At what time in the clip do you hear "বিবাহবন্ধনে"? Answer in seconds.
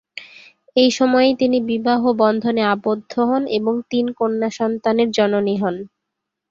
1.69-2.61